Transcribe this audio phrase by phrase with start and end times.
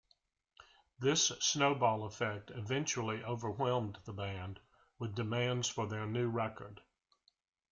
[0.97, 4.59] This snowball effect eventually overwhelmed the band
[4.97, 6.81] with demands for their new record.